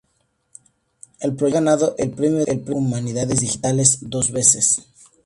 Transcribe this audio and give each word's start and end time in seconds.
El 1.19 1.35
proyecto 1.35 1.59
ha 1.59 1.61
ganado 1.61 1.95
el 1.99 2.09
"Premio 2.09 2.43
de 2.43 2.59
Humanidades 2.73 3.39
Digitales" 3.41 3.99
dos 4.01 4.31
veces. 4.31 4.87